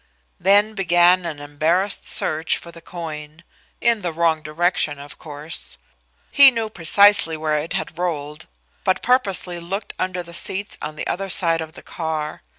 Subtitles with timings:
[0.39, 3.43] Then began an embarrassed search for the coin
[3.79, 5.77] in the wrong direction, of course.
[6.31, 8.47] He knew precisely where it had rolled,
[8.83, 12.41] but purposely looked under the seats on the other side of the car.